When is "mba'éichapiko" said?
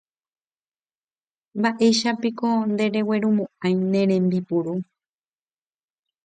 1.57-2.47